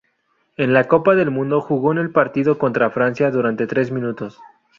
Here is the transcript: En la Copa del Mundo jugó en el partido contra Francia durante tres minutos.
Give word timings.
En 0.57 0.73
la 0.73 0.87
Copa 0.87 1.13
del 1.13 1.29
Mundo 1.29 1.61
jugó 1.61 1.91
en 1.91 1.99
el 1.99 2.09
partido 2.09 2.57
contra 2.57 2.89
Francia 2.89 3.29
durante 3.29 3.67
tres 3.67 3.91
minutos. 3.91 4.39